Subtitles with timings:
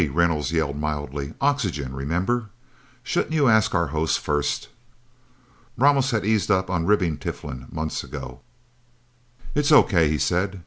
[0.11, 1.35] Reynolds said mildly.
[1.39, 2.49] "Oxygen, remember?
[3.03, 4.67] Shouldn't you ask our host, first?"
[5.77, 8.39] Ramos had eased up on ribbing Tiflin months ago.
[9.53, 10.59] "It's okay," he said.